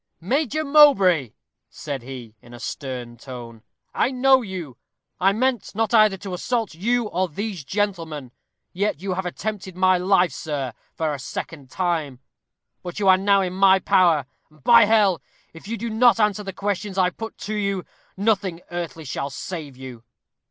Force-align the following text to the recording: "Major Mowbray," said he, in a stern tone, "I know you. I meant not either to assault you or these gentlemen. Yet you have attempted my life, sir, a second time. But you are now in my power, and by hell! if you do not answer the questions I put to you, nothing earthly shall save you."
"Major 0.19 0.63
Mowbray," 0.63 1.33
said 1.69 2.01
he, 2.01 2.33
in 2.41 2.55
a 2.55 2.59
stern 2.59 3.17
tone, 3.17 3.61
"I 3.93 4.09
know 4.09 4.41
you. 4.41 4.77
I 5.19 5.31
meant 5.31 5.75
not 5.75 5.93
either 5.93 6.17
to 6.17 6.33
assault 6.33 6.73
you 6.73 7.05
or 7.09 7.27
these 7.29 7.63
gentlemen. 7.63 8.31
Yet 8.73 8.99
you 9.03 9.13
have 9.13 9.27
attempted 9.27 9.75
my 9.75 9.99
life, 9.99 10.31
sir, 10.31 10.73
a 10.97 11.19
second 11.19 11.69
time. 11.69 12.17
But 12.81 12.99
you 12.99 13.07
are 13.09 13.15
now 13.15 13.41
in 13.41 13.53
my 13.53 13.77
power, 13.77 14.25
and 14.49 14.63
by 14.63 14.85
hell! 14.85 15.21
if 15.53 15.67
you 15.67 15.77
do 15.77 15.91
not 15.91 16.19
answer 16.19 16.41
the 16.41 16.51
questions 16.51 16.97
I 16.97 17.11
put 17.11 17.37
to 17.45 17.53
you, 17.53 17.85
nothing 18.17 18.61
earthly 18.71 19.05
shall 19.05 19.29
save 19.29 19.77
you." 19.77 20.03